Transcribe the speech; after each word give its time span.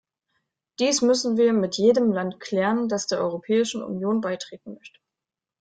Dies 0.79 1.03
müssen 1.03 1.37
wir 1.37 1.53
mit 1.53 1.77
jedem 1.77 2.11
Land 2.11 2.39
klären, 2.39 2.89
das 2.89 3.05
der 3.05 3.19
Europäischen 3.19 3.83
Union 3.83 4.19
beitreten 4.21 4.73
möchte. 4.73 4.99